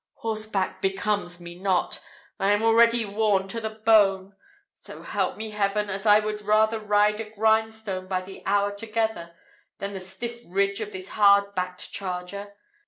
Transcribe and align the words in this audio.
Horseback 0.15 0.81
becomes 0.81 1.39
me 1.39 1.53
not 1.59 2.03
I 2.39 2.53
am 2.53 2.63
already 2.63 3.05
worn 3.05 3.47
to 3.49 3.61
the 3.61 3.69
bone! 3.69 4.35
So 4.73 5.03
help 5.03 5.37
me 5.37 5.51
Heaven! 5.51 5.91
as 5.91 6.07
I 6.07 6.19
would 6.19 6.41
rather 6.41 6.79
ride 6.79 7.19
a 7.19 7.29
grindstone 7.29 8.07
by 8.07 8.21
the 8.21 8.41
hour 8.47 8.73
together, 8.73 9.35
than 9.77 9.93
the 9.93 9.99
stiff 9.99 10.41
ridge 10.47 10.81
of 10.81 10.91
this 10.91 11.09
hard 11.09 11.53
backed 11.53 11.91
charger! 11.91 12.55